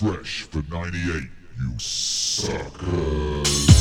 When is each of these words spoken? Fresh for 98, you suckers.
Fresh 0.00 0.44
for 0.44 0.62
98, 0.72 1.28
you 1.58 1.78
suckers. 1.78 3.79